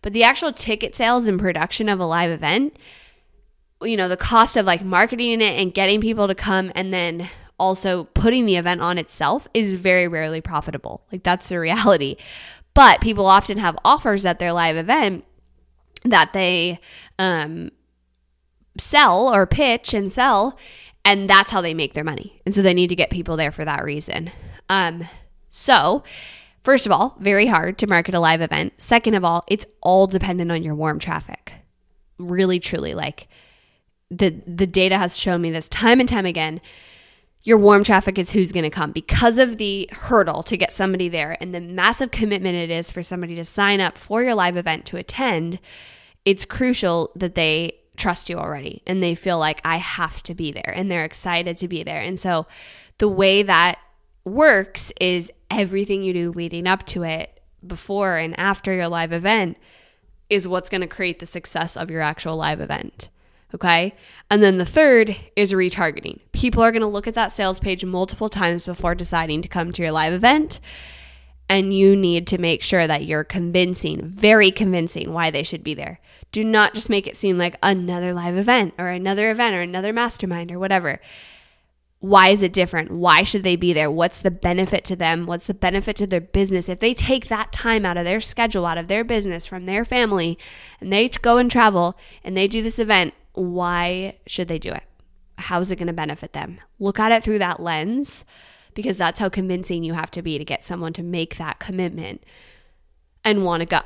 But 0.02 0.14
the 0.14 0.24
actual 0.24 0.54
ticket 0.54 0.96
sales 0.96 1.28
and 1.28 1.38
production 1.38 1.90
of 1.90 2.00
a 2.00 2.06
live 2.06 2.32
event, 2.32 2.78
you 3.82 3.98
know, 3.98 4.08
the 4.08 4.16
cost 4.16 4.56
of 4.56 4.66
like 4.66 4.86
marketing 4.86 5.42
it 5.42 5.60
and 5.60 5.74
getting 5.74 6.00
people 6.00 6.30
to 6.30 6.36
come 6.36 6.72
and 6.76 6.94
then 6.94 7.30
also 7.60 8.06
putting 8.06 8.46
the 8.46 8.56
event 8.56 8.82
on 8.82 8.98
itself 8.98 9.48
is 9.54 9.76
very 9.76 10.08
rarely 10.08 10.42
profitable. 10.42 11.04
Like 11.12 11.24
that's 11.24 11.50
the 11.50 11.60
reality. 11.60 12.18
But 12.74 13.02
people 13.02 13.26
often 13.26 13.58
have 13.58 13.78
offers 13.84 14.26
at 14.26 14.40
their 14.40 14.54
live 14.54 14.78
event 14.78 15.26
that 16.04 16.34
they 16.34 16.80
um, 17.18 17.72
sell 18.78 19.34
or 19.34 19.46
pitch 19.48 19.94
and 19.94 20.12
sell, 20.12 20.58
and 21.04 21.30
that's 21.30 21.52
how 21.52 21.62
they 21.62 21.74
make 21.74 21.94
their 21.94 22.04
money. 22.04 22.42
And 22.46 22.54
so 22.54 22.62
they 22.62 22.74
need 22.74 22.90
to 22.90 22.96
get 22.96 23.10
people 23.10 23.36
there 23.36 23.52
for 23.52 23.66
that 23.66 23.84
reason. 23.84 24.32
Um, 24.70 25.08
so, 25.50 26.04
first 26.64 26.86
of 26.86 26.92
all, 26.92 27.18
very 27.20 27.48
hard 27.48 27.78
to 27.80 27.88
market 27.88 28.14
a 28.14 28.20
live 28.20 28.42
event. 28.42 28.74
Second 28.78 29.16
of 29.16 29.24
all, 29.24 29.44
it's 29.48 29.66
all 29.82 30.06
dependent 30.06 30.52
on 30.52 30.64
your 30.64 30.76
warm 30.76 31.00
traffic. 31.00 31.54
Really, 32.20 32.60
truly, 32.60 32.94
like 32.94 33.28
the 34.10 34.42
the 34.46 34.68
data 34.68 34.98
has 34.98 35.18
shown 35.18 35.42
me 35.42 35.52
this 35.52 35.70
time 35.70 36.00
and 36.00 36.08
time 36.10 36.26
again. 36.26 36.62
Your 37.48 37.58
warm 37.58 37.86
traffic 37.86 38.20
is 38.20 38.32
who's 38.32 38.52
going 38.52 38.66
to 38.66 38.70
come 38.70 38.92
because 38.92 39.38
of 39.38 39.56
the 39.56 39.90
hurdle 39.94 40.44
to 40.44 40.58
get 40.58 40.74
somebody 40.74 41.08
there 41.08 41.38
and 41.40 41.56
the 41.56 41.62
massive 41.62 42.12
commitment 42.12 42.58
it 42.58 42.70
is 42.70 42.92
for 42.92 43.02
somebody 43.02 43.36
to 43.36 43.46
sign 43.46 43.80
up 43.80 43.98
for 43.98 44.22
your 44.22 44.36
live 44.36 44.58
event 44.58 44.86
to 44.88 44.98
attend. 44.98 45.58
It's 46.26 46.44
crucial 46.44 47.10
that 47.16 47.36
they 47.36 47.78
trust 47.96 48.30
you 48.30 48.38
already 48.38 48.84
and 48.86 49.02
they 49.02 49.16
feel 49.16 49.40
like 49.40 49.62
I 49.64 49.78
have 49.78 50.22
to 50.24 50.36
be 50.36 50.52
there 50.52 50.74
and 50.76 50.92
they're 50.92 51.06
excited 51.06 51.56
to 51.56 51.70
be 51.70 51.84
there. 51.84 52.02
And 52.02 52.20
so 52.20 52.48
the 52.98 53.08
way 53.08 53.44
that 53.44 53.80
works 54.26 54.92
is 55.00 55.32
everything 55.50 56.04
you 56.04 56.12
do 56.12 56.32
leading 56.34 56.68
up 56.68 56.86
to 56.88 57.04
it, 57.04 57.40
before 57.66 58.18
and 58.18 58.38
after 58.38 58.74
your 58.74 58.90
live 58.90 59.14
event, 59.14 59.56
is 60.30 60.50
what's 60.50 60.68
going 60.68 60.82
to 60.82 60.88
create 60.88 61.20
the 61.20 61.26
success 61.26 61.78
of 61.78 61.90
your 61.90 62.02
actual 62.02 62.36
live 62.36 62.60
event. 62.60 63.08
Okay. 63.54 63.96
And 64.30 64.44
then 64.44 64.58
the 64.58 64.66
third 64.66 65.16
is 65.36 65.54
retargeting. 65.54 66.20
People 66.34 66.62
are 66.64 66.72
going 66.72 66.82
to 66.82 66.88
look 66.88 67.08
at 67.08 67.16
that 67.16 67.32
sales 67.32 67.60
page 67.60 67.86
multiple 67.86 68.30
times 68.30 68.66
before 68.66 68.94
deciding 68.94 69.42
to 69.42 69.50
come 69.50 69.72
to 69.72 69.82
your 69.82 69.92
live 69.92 70.14
event. 70.14 70.60
And 71.50 71.74
you 71.74 71.96
need 71.96 72.28
to 72.28 72.38
make 72.38 72.62
sure 72.62 72.88
that 72.88 73.06
you're 73.06 73.24
convincing, 73.24 74.06
very 74.06 74.52
convincing, 74.52 75.14
why 75.14 75.32
they 75.32 75.44
should 75.44 75.64
be 75.64 75.74
there. 75.74 76.02
Do 76.34 76.44
not 76.44 76.74
just 76.74 76.90
make 76.90 77.08
it 77.08 77.16
seem 77.16 77.38
like 77.38 77.56
another 77.64 78.14
live 78.14 78.36
event 78.36 78.74
or 78.78 78.90
another 78.90 79.32
event 79.32 79.56
or 79.56 79.62
another 79.62 79.94
mastermind 79.94 80.52
or 80.52 80.60
whatever. 80.60 81.00
Why 82.00 82.30
is 82.30 82.44
it 82.44 82.54
different? 82.54 82.92
Why 82.92 83.24
should 83.24 83.44
they 83.44 83.56
be 83.56 83.72
there? 83.72 83.90
What's 83.90 84.22
the 84.22 84.30
benefit 84.30 84.84
to 84.86 84.96
them? 84.96 85.26
What's 85.26 85.48
the 85.48 85.54
benefit 85.54 85.96
to 85.98 86.06
their 86.06 86.22
business? 86.22 86.70
If 86.70 86.80
they 86.80 86.94
take 86.94 87.28
that 87.30 87.52
time 87.54 87.86
out 87.86 87.98
of 87.98 88.06
their 88.06 88.22
schedule, 88.22 88.66
out 88.66 88.78
of 88.78 88.88
their 88.88 89.06
business, 89.06 89.48
from 89.48 89.66
their 89.66 89.86
family, 89.86 90.38
and 90.80 90.92
they 90.92 91.08
go 91.10 91.38
and 91.38 91.50
travel 91.50 91.98
and 92.24 92.38
they 92.38 92.48
do 92.48 92.62
this 92.62 92.78
event, 92.78 93.14
why 93.38 94.18
should 94.26 94.48
they 94.48 94.60
do 94.60 94.72
it? 94.72 94.84
How 95.38 95.60
is 95.60 95.72
it 95.72 95.76
going 95.76 95.88
to 95.88 95.94
benefit 95.94 96.34
them? 96.34 96.60
Look 96.80 97.00
at 97.00 97.12
it 97.12 97.24
through 97.24 97.40
that 97.40 97.60
lens 97.60 98.26
because 98.74 98.98
that's 98.98 99.20
how 99.20 99.30
convincing 99.30 99.84
you 99.84 99.94
have 99.94 100.12
to 100.12 100.22
be 100.22 100.38
to 100.38 100.46
get 100.46 100.66
someone 100.66 100.94
to 100.94 101.04
make 101.04 101.38
that 101.38 101.60
commitment 101.60 102.24
and 103.24 103.44
want 103.44 103.62
to 103.62 103.66
go. 103.66 103.82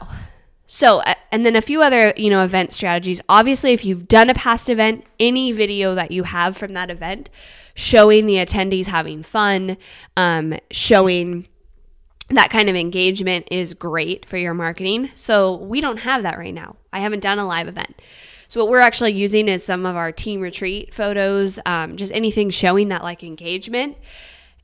So, 0.67 1.01
and 1.31 1.45
then 1.45 1.57
a 1.57 1.61
few 1.61 1.81
other, 1.81 2.13
you 2.15 2.29
know, 2.29 2.43
event 2.43 2.71
strategies. 2.71 3.19
Obviously, 3.27 3.73
if 3.73 3.83
you've 3.83 4.07
done 4.07 4.29
a 4.29 4.33
past 4.33 4.69
event, 4.69 5.05
any 5.19 5.51
video 5.51 5.95
that 5.95 6.11
you 6.11 6.23
have 6.23 6.55
from 6.55 6.73
that 6.73 6.89
event 6.89 7.29
showing 7.73 8.25
the 8.25 8.35
attendees 8.35 8.85
having 8.85 9.23
fun, 9.23 9.75
um, 10.15 10.53
showing 10.71 11.47
that 12.29 12.49
kind 12.49 12.69
of 12.69 12.75
engagement 12.75 13.49
is 13.51 13.73
great 13.73 14.25
for 14.25 14.37
your 14.37 14.53
marketing. 14.53 15.09
So, 15.13 15.55
we 15.55 15.81
don't 15.81 15.97
have 15.97 16.23
that 16.23 16.37
right 16.37 16.53
now. 16.53 16.77
I 16.93 16.99
haven't 16.99 17.21
done 17.21 17.37
a 17.37 17.45
live 17.45 17.67
event. 17.67 18.01
So, 18.51 18.59
what 18.59 18.69
we're 18.69 18.81
actually 18.81 19.13
using 19.13 19.47
is 19.47 19.63
some 19.63 19.85
of 19.85 19.95
our 19.95 20.11
team 20.11 20.41
retreat 20.41 20.93
photos, 20.93 21.57
um, 21.65 21.95
just 21.95 22.11
anything 22.11 22.49
showing 22.49 22.89
that 22.89 23.01
like 23.01 23.23
engagement 23.23 23.95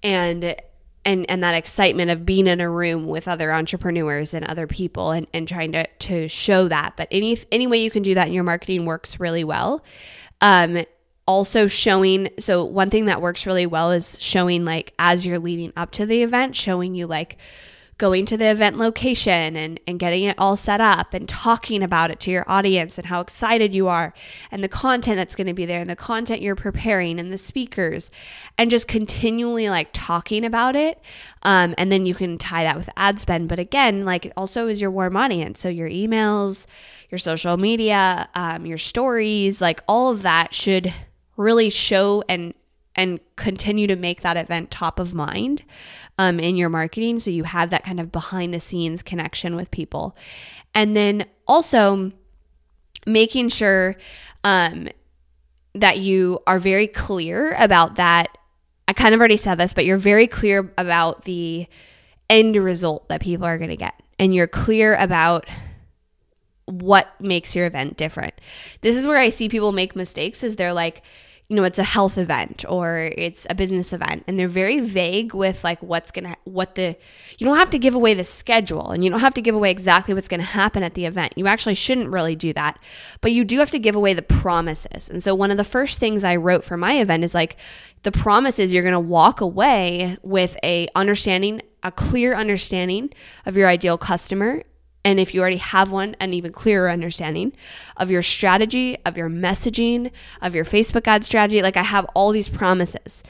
and 0.03 0.57
and 1.05 1.25
and 1.31 1.41
that 1.41 1.55
excitement 1.55 2.11
of 2.11 2.25
being 2.25 2.47
in 2.47 2.59
a 2.59 2.69
room 2.69 3.07
with 3.07 3.29
other 3.29 3.53
entrepreneurs 3.53 4.33
and 4.33 4.43
other 4.43 4.67
people 4.67 5.11
and, 5.11 5.25
and 5.33 5.47
trying 5.47 5.71
to 5.71 5.87
to 5.99 6.27
show 6.27 6.67
that. 6.67 6.97
But 6.97 7.07
any 7.11 7.39
any 7.49 7.65
way 7.65 7.81
you 7.81 7.89
can 7.89 8.03
do 8.03 8.13
that 8.15 8.27
in 8.27 8.33
your 8.33 8.43
marketing 8.43 8.83
works 8.83 9.21
really 9.21 9.45
well. 9.45 9.85
Um, 10.41 10.83
also 11.25 11.67
showing 11.67 12.27
so 12.39 12.65
one 12.65 12.89
thing 12.89 13.05
that 13.05 13.21
works 13.21 13.45
really 13.45 13.67
well 13.67 13.91
is 13.91 14.17
showing 14.19 14.65
like 14.65 14.91
as 14.99 15.25
you're 15.25 15.39
leading 15.39 15.71
up 15.77 15.91
to 15.91 16.05
the 16.05 16.23
event, 16.23 16.57
showing 16.57 16.93
you 16.93 17.07
like 17.07 17.37
going 17.97 18.27
to 18.27 18.37
the 18.37 18.49
event 18.49 18.77
location 18.77 19.55
and, 19.55 19.79
and 19.87 19.97
getting 19.97 20.23
it 20.23 20.35
all 20.37 20.55
set 20.55 20.79
up 20.79 21.13
and 21.13 21.27
talking 21.27 21.81
about 21.81 22.11
it 22.11 22.19
to 22.19 22.29
your 22.29 22.45
audience 22.47 22.97
and 22.97 23.07
how 23.07 23.21
excited 23.21 23.73
you 23.73 23.87
are 23.87 24.13
and 24.51 24.63
the 24.63 24.69
content 24.69 25.17
that's 25.17 25.35
going 25.35 25.47
to 25.47 25.53
be 25.53 25.65
there 25.65 25.81
and 25.81 25.89
the 25.89 25.95
content 25.95 26.41
you're 26.41 26.55
preparing 26.55 27.19
and 27.19 27.33
the 27.33 27.37
speakers 27.37 28.11
and 28.57 28.69
just 28.69 28.87
continually 28.87 29.67
like 29.69 29.89
talking 29.93 30.45
about 30.45 30.75
it. 30.75 31.01
Um, 31.41 31.73
and 31.77 31.91
then 31.91 32.05
you 32.05 32.13
can 32.13 32.37
tie 32.37 32.63
that 32.65 32.77
with 32.77 32.89
ad 32.95 33.19
spend. 33.19 33.49
But 33.49 33.57
again, 33.57 34.05
like 34.05 34.31
also 34.37 34.67
is 34.67 34.79
your 34.79 34.91
warm 34.91 35.17
audience. 35.17 35.59
So 35.59 35.69
your 35.69 35.89
emails, 35.89 36.67
your 37.09 37.19
social 37.19 37.57
media, 37.57 38.29
um, 38.35 38.65
your 38.67 38.77
stories, 38.77 39.59
like 39.59 39.81
all 39.87 40.11
of 40.11 40.21
that 40.21 40.53
should 40.53 40.93
really 41.35 41.69
show 41.69 42.23
and 42.29 42.53
and 42.97 43.19
continue 43.35 43.85
to 43.87 43.95
make 43.95 44.21
that 44.21 44.35
event 44.35 44.71
top 44.71 44.99
of 44.99 45.13
mind 45.13 45.63
um, 46.17 46.39
in 46.39 46.57
your 46.57 46.69
marketing. 46.69 47.19
So 47.19 47.29
you 47.29 47.43
have 47.43 47.69
that 47.69 47.83
kind 47.83 47.99
of 47.99 48.11
behind 48.11 48.53
the 48.53 48.59
scenes 48.59 49.03
connection 49.03 49.55
with 49.55 49.69
people. 49.69 50.17
And 50.73 50.97
then 50.97 51.27
also 51.47 52.11
making 53.05 53.49
sure 53.49 53.95
um, 54.43 54.89
that 55.75 55.99
you 55.99 56.39
are 56.47 56.59
very 56.59 56.87
clear 56.87 57.55
about 57.59 57.95
that. 57.95 58.37
I 58.87 58.93
kind 58.93 59.13
of 59.13 59.19
already 59.19 59.37
said 59.37 59.55
this, 59.55 59.73
but 59.73 59.85
you're 59.85 59.97
very 59.97 60.27
clear 60.27 60.73
about 60.77 61.23
the 61.23 61.67
end 62.29 62.55
result 62.55 63.07
that 63.09 63.21
people 63.21 63.45
are 63.45 63.57
going 63.57 63.69
to 63.69 63.77
get. 63.77 63.93
And 64.17 64.33
you're 64.33 64.47
clear 64.47 64.95
about 64.95 65.45
what 66.65 67.09
makes 67.21 67.55
your 67.55 67.65
event 67.65 67.95
different. 67.95 68.33
This 68.81 68.95
is 68.95 69.05
where 69.05 69.17
I 69.17 69.29
see 69.29 69.47
people 69.49 69.71
make 69.71 69.95
mistakes 69.95 70.43
is 70.43 70.55
they're 70.55 70.73
like, 70.73 71.03
you 71.49 71.55
know 71.55 71.63
it's 71.63 71.79
a 71.79 71.83
health 71.83 72.17
event 72.17 72.65
or 72.67 73.09
it's 73.17 73.47
a 73.49 73.55
business 73.55 73.93
event 73.93 74.23
and 74.27 74.37
they're 74.37 74.49
very 74.49 74.81
vague 74.81 75.33
with 75.33 75.63
like 75.63 75.81
what's 75.81 76.11
gonna 76.11 76.35
what 76.43 76.75
the 76.75 76.95
you 77.37 77.45
don't 77.47 77.57
have 77.57 77.69
to 77.69 77.79
give 77.79 77.95
away 77.95 78.13
the 78.13 78.23
schedule 78.23 78.91
and 78.91 79.03
you 79.03 79.09
don't 79.09 79.21
have 79.21 79.33
to 79.33 79.41
give 79.41 79.55
away 79.55 79.71
exactly 79.71 80.13
what's 80.13 80.27
gonna 80.27 80.43
happen 80.43 80.83
at 80.83 80.93
the 80.93 81.05
event. 81.05 81.33
You 81.37 81.47
actually 81.47 81.75
shouldn't 81.75 82.09
really 82.09 82.35
do 82.35 82.51
that 82.53 82.79
but 83.21 83.31
you 83.31 83.45
do 83.45 83.59
have 83.59 83.71
to 83.71 83.79
give 83.79 83.95
away 83.95 84.13
the 84.13 84.21
promises. 84.21 85.09
And 85.09 85.23
so 85.23 85.33
one 85.33 85.51
of 85.51 85.57
the 85.57 85.63
first 85.63 85.99
things 85.99 86.23
i 86.23 86.35
wrote 86.35 86.65
for 86.65 86.75
my 86.75 86.99
event 86.99 87.23
is 87.23 87.33
like 87.33 87.55
the 88.03 88.11
promise 88.11 88.59
is 88.59 88.73
you're 88.73 88.83
gonna 88.83 88.99
walk 88.99 89.39
away 89.39 90.17
with 90.23 90.57
a 90.63 90.87
understanding 90.95 91.61
a 91.83 91.91
clear 91.91 92.33
understanding 92.35 93.09
of 93.45 93.55
your 93.55 93.69
ideal 93.69 93.97
customer 93.97 94.63
and 95.07 95.21
if 95.21 95.33
you 95.33 95.39
already 95.39 95.55
have 95.55 95.89
one, 95.89 96.17
an 96.19 96.33
even 96.33 96.51
clearer 96.51 96.89
understanding 96.89 97.53
of 97.95 98.11
your 98.11 98.21
strategy, 98.21 98.97
of 99.05 99.15
your 99.15 99.29
messaging, 99.29 100.11
of 100.41 100.53
your 100.53 100.65
Facebook 100.65 101.07
ad 101.07 101.23
strategy. 101.23 101.61
Like 101.61 101.77
I 101.77 101.83
have 101.83 102.05
all 102.13 102.31
these 102.31 102.49
promises. 102.49 103.23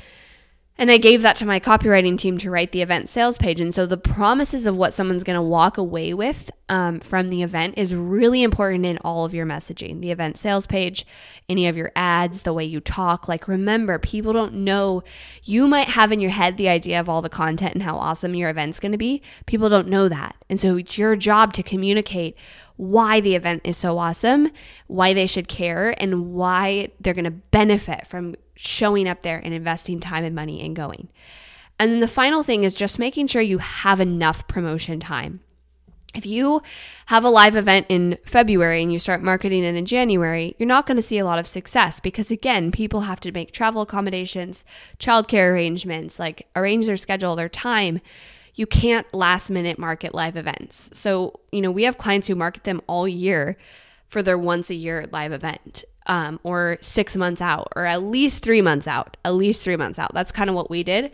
And 0.79 0.91
I 0.91 0.97
gave 0.97 1.23
that 1.23 1.35
to 1.37 1.45
my 1.45 1.59
copywriting 1.59 2.17
team 2.17 2.37
to 2.37 2.51
write 2.51 2.71
the 2.71 2.83
event 2.83 3.09
sales 3.09 3.37
page. 3.37 3.59
And 3.59 3.73
so 3.73 3.85
the 3.85 3.97
promises 3.97 4.67
of 4.67 4.75
what 4.75 4.93
someone's 4.93 5.23
going 5.23 5.35
to 5.35 5.41
walk 5.41 5.77
away 5.77 6.13
with 6.13 6.51
um, 6.69 6.99
from 6.99 7.29
the 7.29 7.41
event 7.41 7.75
is 7.77 7.95
really 7.95 8.43
important 8.43 8.85
in 8.85 8.99
all 8.99 9.25
of 9.25 9.33
your 9.33 9.45
messaging 9.45 10.01
the 10.01 10.11
event 10.11 10.37
sales 10.37 10.67
page, 10.67 11.05
any 11.49 11.67
of 11.67 11.75
your 11.75 11.91
ads, 11.95 12.43
the 12.43 12.53
way 12.53 12.63
you 12.63 12.79
talk. 12.79 13.27
Like, 13.27 13.47
remember, 13.47 13.97
people 13.97 14.33
don't 14.33 14.53
know. 14.53 15.03
You 15.43 15.67
might 15.67 15.87
have 15.87 16.11
in 16.11 16.19
your 16.19 16.31
head 16.31 16.57
the 16.57 16.69
idea 16.69 16.99
of 16.99 17.09
all 17.09 17.23
the 17.23 17.29
content 17.29 17.73
and 17.73 17.83
how 17.83 17.97
awesome 17.97 18.35
your 18.35 18.49
event's 18.49 18.79
going 18.79 18.91
to 18.91 18.97
be. 18.99 19.23
People 19.47 19.69
don't 19.69 19.87
know 19.87 20.07
that. 20.09 20.35
And 20.49 20.59
so 20.59 20.77
it's 20.77 20.97
your 20.97 21.15
job 21.15 21.53
to 21.53 21.63
communicate 21.63 22.37
why 22.75 23.19
the 23.19 23.33
event 23.33 23.61
is 23.63 23.75
so 23.75 23.97
awesome, 23.97 24.51
why 24.85 25.13
they 25.13 25.25
should 25.25 25.47
care, 25.47 25.99
and 25.99 26.33
why 26.33 26.89
they're 26.99 27.15
going 27.15 27.25
to 27.25 27.31
benefit 27.31 28.05
from 28.05 28.35
showing 28.57 29.07
up 29.07 29.21
there 29.21 29.37
and 29.37 29.53
investing 29.53 29.99
time 29.99 30.23
and 30.23 30.35
money 30.35 30.65
and 30.65 30.75
going. 30.75 31.09
And 31.79 31.91
then 31.91 31.99
the 31.99 32.07
final 32.07 32.43
thing 32.43 32.63
is 32.63 32.73
just 32.73 32.99
making 32.99 33.27
sure 33.27 33.41
you 33.41 33.59
have 33.59 33.99
enough 33.99 34.47
promotion 34.47 34.99
time. 34.99 35.41
If 36.15 36.25
you 36.25 36.63
have 37.07 37.23
a 37.23 37.29
live 37.29 37.55
event 37.55 37.85
in 37.89 38.17
February 38.25 38.81
and 38.81 38.91
you 38.91 38.97
start 38.97 39.21
marketing 39.21 39.63
it 39.63 39.75
in 39.75 39.85
January, 39.85 40.55
you're 40.57 40.67
not 40.67 40.87
going 40.87 40.95
to 40.95 41.03
see 41.03 41.19
a 41.19 41.25
lot 41.25 41.37
of 41.37 41.45
success 41.45 41.99
because, 41.99 42.31
again, 42.31 42.71
people 42.71 43.01
have 43.01 43.19
to 43.19 43.31
make 43.31 43.51
travel 43.51 43.83
accommodations, 43.83 44.65
childcare 44.97 45.51
arrangements, 45.51 46.17
like 46.17 46.47
arrange 46.55 46.87
their 46.87 46.97
schedule, 46.97 47.35
their 47.35 47.49
time. 47.49 48.01
You 48.55 48.65
can't 48.65 49.05
last 49.13 49.51
minute 49.51 49.77
market 49.77 50.15
live 50.15 50.35
events. 50.35 50.89
So, 50.93 51.41
you 51.51 51.61
know, 51.61 51.69
we 51.69 51.83
have 51.83 51.99
clients 51.99 52.27
who 52.27 52.33
market 52.33 52.63
them 52.63 52.81
all 52.87 53.07
year 53.07 53.55
for 54.07 54.23
their 54.23 54.37
once 54.37 54.71
a 54.71 54.75
year 54.75 55.05
live 55.11 55.33
event 55.33 55.83
um, 56.07 56.39
or 56.43 56.77
six 56.81 57.15
months 57.15 57.41
out, 57.41 57.71
or 57.75 57.85
at 57.85 58.03
least 58.03 58.43
three 58.43 58.61
months 58.61 58.87
out. 58.87 59.17
At 59.23 59.35
least 59.35 59.63
three 59.63 59.75
months 59.75 59.99
out. 59.99 60.13
That's 60.13 60.31
kind 60.31 60.49
of 60.49 60.55
what 60.55 60.69
we 60.69 60.83
did. 60.83 61.11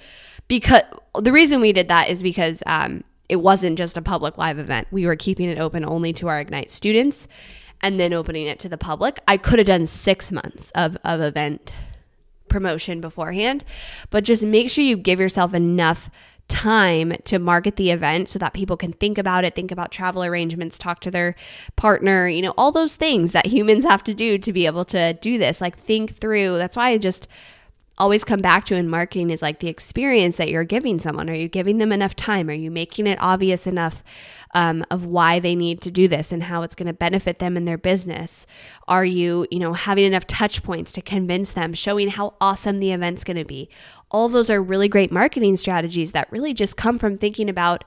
Because 0.47 0.83
the 1.19 1.31
reason 1.31 1.61
we 1.61 1.73
did 1.73 1.87
that 1.87 2.09
is 2.09 2.21
because 2.21 2.63
um, 2.65 3.03
it 3.29 3.37
wasn't 3.37 3.77
just 3.77 3.97
a 3.97 4.01
public 4.01 4.37
live 4.37 4.59
event. 4.59 4.87
We 4.91 5.05
were 5.05 5.15
keeping 5.15 5.49
it 5.49 5.59
open 5.59 5.83
only 5.83 6.13
to 6.13 6.27
our 6.27 6.39
Ignite 6.39 6.69
students 6.69 7.27
and 7.81 7.99
then 7.99 8.13
opening 8.13 8.45
it 8.47 8.59
to 8.59 8.69
the 8.69 8.77
public. 8.77 9.19
I 9.27 9.37
could 9.37 9.59
have 9.59 9.67
done 9.67 9.85
six 9.85 10.31
months 10.31 10.71
of, 10.75 10.97
of 11.03 11.21
event 11.21 11.73
promotion 12.47 13.01
beforehand, 13.01 13.65
but 14.09 14.23
just 14.23 14.43
make 14.43 14.69
sure 14.69 14.83
you 14.83 14.95
give 14.95 15.19
yourself 15.19 15.53
enough 15.53 16.09
time 16.47 17.13
to 17.25 17.39
market 17.39 17.75
the 17.75 17.91
event 17.91 18.29
so 18.29 18.37
that 18.39 18.53
people 18.53 18.77
can 18.77 18.93
think 18.93 19.17
about 19.17 19.43
it, 19.43 19.55
think 19.55 19.71
about 19.71 19.91
travel 19.91 20.23
arrangements, 20.23 20.77
talk 20.77 20.99
to 21.01 21.11
their 21.11 21.35
partner, 21.75 22.27
you 22.27 22.41
know, 22.41 22.53
all 22.57 22.71
those 22.71 22.95
things 22.95 23.31
that 23.31 23.45
humans 23.53 23.85
have 23.85 24.03
to 24.03 24.13
do 24.13 24.37
to 24.37 24.53
be 24.53 24.65
able 24.65 24.85
to 24.85 25.13
do 25.13 25.37
this. 25.37 25.61
Like, 25.61 25.77
think 25.77 26.17
through. 26.17 26.57
That's 26.57 26.77
why 26.77 26.89
I 26.89 26.97
just 26.97 27.27
always 27.97 28.23
come 28.23 28.41
back 28.41 28.65
to 28.65 28.75
in 28.75 28.89
marketing 28.89 29.29
is 29.29 29.41
like 29.41 29.59
the 29.59 29.67
experience 29.67 30.37
that 30.37 30.49
you're 30.49 30.63
giving 30.63 30.99
someone. 30.99 31.29
Are 31.29 31.35
you 31.35 31.47
giving 31.47 31.77
them 31.77 31.91
enough 31.91 32.15
time? 32.15 32.49
Are 32.49 32.53
you 32.53 32.71
making 32.71 33.05
it 33.05 33.21
obvious 33.21 33.67
enough 33.67 34.03
um, 34.55 34.83
of 34.89 35.05
why 35.05 35.39
they 35.39 35.55
need 35.55 35.81
to 35.81 35.91
do 35.91 36.07
this 36.07 36.31
and 36.31 36.43
how 36.43 36.63
it's 36.63 36.75
going 36.75 36.87
to 36.87 36.93
benefit 36.93 37.39
them 37.39 37.55
in 37.55 37.65
their 37.65 37.77
business? 37.77 38.47
Are 38.87 39.05
you, 39.05 39.47
you 39.51 39.59
know, 39.59 39.73
having 39.73 40.05
enough 40.05 40.25
touch 40.25 40.63
points 40.63 40.91
to 40.93 41.01
convince 41.01 41.51
them, 41.51 41.73
showing 41.73 42.09
how 42.09 42.35
awesome 42.41 42.79
the 42.79 42.91
event's 42.91 43.23
going 43.23 43.37
to 43.37 43.45
be? 43.45 43.69
All 44.13 44.29
those 44.29 44.49
are 44.49 44.61
really 44.61 44.87
great 44.87 45.11
marketing 45.11 45.57
strategies 45.57 46.11
that 46.13 46.31
really 46.31 46.53
just 46.53 46.77
come 46.77 46.99
from 46.99 47.17
thinking 47.17 47.49
about 47.49 47.83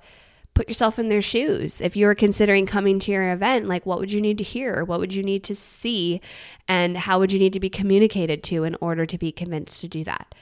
put 0.56 0.68
yourself 0.68 0.98
in 0.98 1.10
their 1.10 1.22
shoes. 1.22 1.80
If 1.82 1.96
you 1.96 2.06
were 2.06 2.14
considering 2.14 2.64
coming 2.64 2.98
to 3.00 3.12
your 3.12 3.30
event, 3.30 3.68
like 3.68 3.84
what 3.84 3.98
would 3.98 4.10
you 4.10 4.22
need 4.22 4.38
to 4.38 4.44
hear? 4.44 4.84
What 4.84 4.98
would 4.98 5.14
you 5.14 5.22
need 5.22 5.44
to 5.44 5.54
see? 5.54 6.20
And 6.66 6.96
how 6.96 7.18
would 7.18 7.30
you 7.30 7.38
need 7.38 7.52
to 7.52 7.60
be 7.60 7.68
communicated 7.68 8.42
to 8.44 8.64
in 8.64 8.74
order 8.80 9.04
to 9.04 9.18
be 9.18 9.30
convinced 9.30 9.82
to 9.82 9.88
do 9.88 10.02
that? 10.04 10.34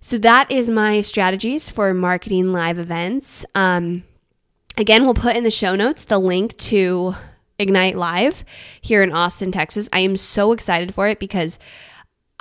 So 0.00 0.18
that 0.18 0.50
is 0.50 0.70
my 0.70 1.02
strategies 1.02 1.68
for 1.68 1.92
marketing 1.94 2.52
live 2.52 2.78
events. 2.78 3.44
Um, 3.54 4.04
again, 4.76 5.04
we'll 5.04 5.14
put 5.14 5.36
in 5.36 5.44
the 5.44 5.50
show 5.50 5.76
notes 5.76 6.04
the 6.04 6.18
link 6.18 6.56
to 6.56 7.14
Ignite 7.58 7.96
Live 7.96 8.44
here 8.80 9.02
in 9.02 9.12
Austin, 9.12 9.52
Texas. 9.52 9.88
I 9.92 10.00
am 10.00 10.16
so 10.16 10.52
excited 10.52 10.94
for 10.94 11.08
it 11.08 11.20
because 11.20 11.58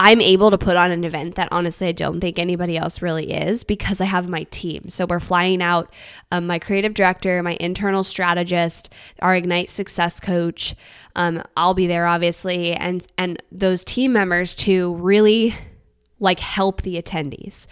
I'm 0.03 0.19
able 0.19 0.49
to 0.49 0.57
put 0.57 0.77
on 0.77 0.89
an 0.89 1.03
event 1.03 1.35
that 1.35 1.49
honestly 1.51 1.87
I 1.87 1.91
don't 1.91 2.19
think 2.21 2.39
anybody 2.39 2.75
else 2.75 3.03
really 3.03 3.31
is 3.31 3.63
because 3.63 4.01
I 4.01 4.05
have 4.05 4.27
my 4.27 4.45
team. 4.45 4.89
So 4.89 5.05
we're 5.05 5.19
flying 5.19 5.61
out 5.61 5.93
um, 6.31 6.47
my 6.47 6.57
creative 6.57 6.95
director, 6.95 7.43
my 7.43 7.55
internal 7.59 8.03
strategist, 8.03 8.91
our 9.19 9.35
Ignite 9.35 9.69
success 9.69 10.19
coach. 10.19 10.73
Um, 11.15 11.43
I'll 11.55 11.75
be 11.75 11.85
there 11.85 12.07
obviously, 12.07 12.73
and 12.73 13.05
and 13.19 13.43
those 13.51 13.83
team 13.83 14.11
members 14.11 14.55
to 14.55 14.95
really 14.95 15.53
like 16.19 16.39
help 16.39 16.81
the 16.81 16.99
attendees. 16.99 17.67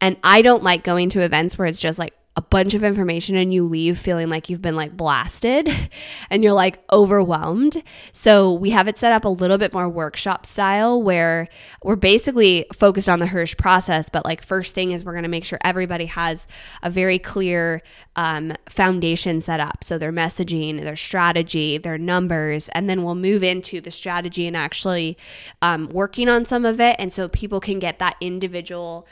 And 0.00 0.16
I 0.22 0.40
don't 0.42 0.62
like 0.62 0.84
going 0.84 1.08
to 1.10 1.20
events 1.22 1.58
where 1.58 1.66
it's 1.66 1.80
just 1.80 1.98
like 1.98 2.14
a 2.34 2.40
bunch 2.40 2.72
of 2.72 2.82
information 2.82 3.36
and 3.36 3.52
you 3.52 3.66
leave 3.66 3.98
feeling 3.98 4.30
like 4.30 4.48
you've 4.48 4.62
been 4.62 4.74
like 4.74 4.96
blasted 4.96 5.68
and 6.30 6.42
you're 6.42 6.54
like 6.54 6.78
overwhelmed. 6.90 7.82
So 8.12 8.54
we 8.54 8.70
have 8.70 8.88
it 8.88 8.98
set 8.98 9.12
up 9.12 9.26
a 9.26 9.28
little 9.28 9.58
bit 9.58 9.74
more 9.74 9.86
workshop 9.86 10.46
style 10.46 11.02
where 11.02 11.46
we're 11.82 11.96
basically 11.96 12.64
focused 12.72 13.08
on 13.08 13.18
the 13.18 13.26
Hirsch 13.26 13.54
process. 13.58 14.08
But 14.08 14.24
like, 14.24 14.42
first 14.42 14.74
thing 14.74 14.92
is 14.92 15.04
we're 15.04 15.12
going 15.12 15.24
to 15.24 15.28
make 15.28 15.44
sure 15.44 15.58
everybody 15.62 16.06
has 16.06 16.46
a 16.82 16.88
very 16.88 17.18
clear 17.18 17.82
um, 18.16 18.54
foundation 18.66 19.42
set 19.42 19.60
up. 19.60 19.84
So 19.84 19.98
their 19.98 20.12
messaging, 20.12 20.82
their 20.82 20.96
strategy, 20.96 21.76
their 21.76 21.98
numbers, 21.98 22.70
and 22.70 22.88
then 22.88 23.04
we'll 23.04 23.14
move 23.14 23.42
into 23.42 23.82
the 23.82 23.90
strategy 23.90 24.46
and 24.46 24.56
actually 24.56 25.18
um, 25.60 25.90
working 25.90 26.30
on 26.30 26.46
some 26.46 26.64
of 26.64 26.80
it. 26.80 26.96
And 26.98 27.12
so 27.12 27.28
people 27.28 27.60
can 27.60 27.78
get 27.78 27.98
that 27.98 28.16
individual 28.22 29.06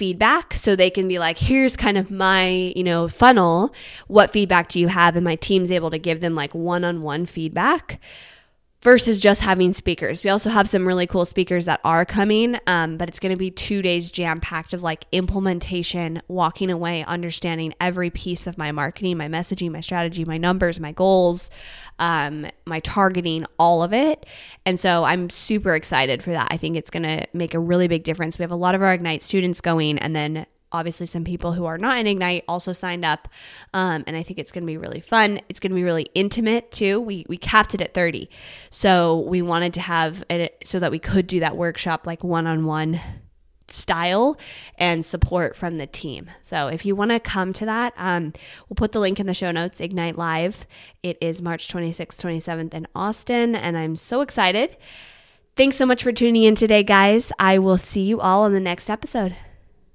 feedback 0.00 0.54
so 0.54 0.74
they 0.74 0.88
can 0.88 1.06
be 1.06 1.18
like 1.18 1.36
here's 1.36 1.76
kind 1.76 1.98
of 1.98 2.10
my 2.10 2.72
you 2.74 2.82
know 2.82 3.06
funnel. 3.06 3.74
What 4.08 4.30
feedback 4.30 4.70
do 4.70 4.80
you 4.80 4.88
have? 4.88 5.14
And 5.14 5.24
my 5.24 5.36
team's 5.36 5.70
able 5.70 5.90
to 5.90 5.98
give 5.98 6.22
them 6.22 6.34
like 6.34 6.54
one-on-one 6.54 7.26
feedback 7.26 8.00
versus 8.82 9.20
just 9.20 9.42
having 9.42 9.74
speakers. 9.74 10.24
We 10.24 10.30
also 10.30 10.48
have 10.48 10.68
some 10.68 10.88
really 10.88 11.06
cool 11.06 11.26
speakers 11.26 11.66
that 11.66 11.80
are 11.84 12.06
coming, 12.06 12.58
um, 12.66 12.96
but 12.96 13.08
it's 13.08 13.18
going 13.18 13.32
to 13.34 13.38
be 13.38 13.50
two 13.50 13.82
days 13.82 14.10
jam 14.10 14.40
packed 14.40 14.72
of 14.72 14.82
like 14.82 15.04
implementation, 15.12 16.22
walking 16.28 16.70
away, 16.70 17.04
understanding 17.04 17.74
every 17.80 18.08
piece 18.08 18.46
of 18.46 18.56
my 18.56 18.72
marketing, 18.72 19.18
my 19.18 19.28
messaging, 19.28 19.70
my 19.70 19.80
strategy, 19.80 20.24
my 20.24 20.38
numbers, 20.38 20.80
my 20.80 20.92
goals, 20.92 21.50
um, 21.98 22.46
my 22.64 22.80
targeting, 22.80 23.44
all 23.58 23.82
of 23.82 23.92
it. 23.92 24.24
And 24.64 24.80
so 24.80 25.04
I'm 25.04 25.28
super 25.28 25.74
excited 25.74 26.22
for 26.22 26.30
that. 26.30 26.48
I 26.50 26.56
think 26.56 26.76
it's 26.76 26.90
going 26.90 27.02
to 27.02 27.26
make 27.34 27.52
a 27.52 27.58
really 27.58 27.86
big 27.86 28.02
difference. 28.04 28.38
We 28.38 28.44
have 28.44 28.50
a 28.50 28.56
lot 28.56 28.74
of 28.74 28.82
our 28.82 28.94
Ignite 28.94 29.22
students 29.22 29.60
going, 29.60 29.98
and 29.98 30.16
then 30.16 30.46
obviously 30.72 31.06
some 31.06 31.24
people 31.24 31.52
who 31.52 31.64
are 31.64 31.78
not 31.78 31.98
in 31.98 32.06
ignite 32.06 32.44
also 32.48 32.72
signed 32.72 33.04
up 33.04 33.28
um, 33.74 34.04
and 34.06 34.16
i 34.16 34.22
think 34.22 34.38
it's 34.38 34.52
going 34.52 34.62
to 34.62 34.66
be 34.66 34.76
really 34.76 35.00
fun. 35.00 35.40
It's 35.48 35.60
going 35.60 35.70
to 35.70 35.76
be 35.76 35.84
really 35.84 36.06
intimate 36.14 36.72
too. 36.72 37.00
We, 37.00 37.26
we 37.28 37.36
capped 37.36 37.74
it 37.74 37.80
at 37.80 37.94
30 37.94 38.28
so 38.70 39.20
we 39.20 39.42
wanted 39.42 39.74
to 39.74 39.80
have 39.80 40.24
it 40.28 40.56
so 40.64 40.78
that 40.78 40.90
we 40.90 40.98
could 40.98 41.26
do 41.26 41.40
that 41.40 41.56
workshop 41.56 42.06
like 42.06 42.24
one-on-one 42.24 43.00
style 43.68 44.36
and 44.78 45.06
support 45.06 45.54
from 45.54 45.78
the 45.78 45.86
team. 45.86 46.28
So 46.42 46.66
if 46.66 46.84
you 46.84 46.96
want 46.96 47.12
to 47.12 47.20
come 47.20 47.52
to 47.54 47.66
that 47.66 47.92
um, 47.96 48.32
we'll 48.68 48.76
put 48.76 48.92
the 48.92 49.00
link 49.00 49.20
in 49.20 49.26
the 49.26 49.34
show 49.34 49.50
notes 49.50 49.80
ignite 49.80 50.16
live. 50.16 50.66
It 51.02 51.18
is 51.20 51.42
march 51.42 51.68
26th 51.68 52.16
27th 52.16 52.74
in 52.74 52.86
austin 52.94 53.54
and 53.54 53.76
i'm 53.76 53.96
so 53.96 54.20
excited. 54.20 54.76
Thanks 55.56 55.76
so 55.76 55.86
much 55.86 56.02
for 56.02 56.12
tuning 56.12 56.44
in 56.44 56.54
today 56.54 56.82
guys. 56.82 57.32
I 57.38 57.58
will 57.58 57.78
see 57.78 58.02
you 58.02 58.20
all 58.20 58.46
in 58.46 58.52
the 58.52 58.60
next 58.60 58.88
episode 58.88 59.36